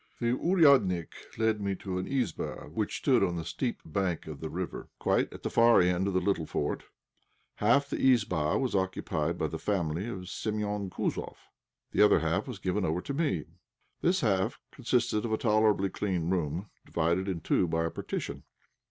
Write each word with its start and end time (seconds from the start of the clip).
The 0.19 0.31
"ouriadnik" 0.33 1.13
led 1.37 1.61
me 1.61 1.75
to 1.75 1.99
an 1.99 2.07
izbá, 2.07 2.71
which 2.71 2.97
stood 2.97 3.23
on 3.23 3.35
the 3.35 3.45
steep 3.45 3.81
bank 3.85 4.25
of 4.25 4.39
the 4.39 4.49
river, 4.49 4.89
quite 4.97 5.31
at 5.31 5.43
the 5.43 5.49
far 5.51 5.79
end 5.79 6.07
of 6.07 6.15
the 6.15 6.19
little 6.19 6.47
fort. 6.47 6.85
Half 7.57 7.87
the 7.91 7.97
izbá 7.97 8.59
was 8.59 8.73
occupied 8.73 9.37
by 9.37 9.45
the 9.45 9.59
family 9.59 10.07
of 10.09 10.21
Séméon 10.21 10.89
Kouzoff, 10.89 11.49
the 11.91 12.01
other 12.01 12.17
half 12.21 12.47
was 12.47 12.57
given 12.57 12.83
over 12.83 13.01
to 13.01 13.13
me. 13.13 13.45
This 14.01 14.21
half 14.21 14.59
consisted 14.71 15.23
of 15.23 15.33
a 15.33 15.37
tolerably 15.37 15.89
clean 15.91 16.31
room, 16.31 16.71
divided 16.83 17.27
into 17.27 17.43
two 17.47 17.67
by 17.67 17.85
a 17.85 17.91
partition. 17.91 18.41